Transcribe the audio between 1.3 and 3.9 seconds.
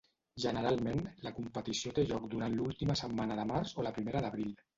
competició té lloc durant l'última setmana de març o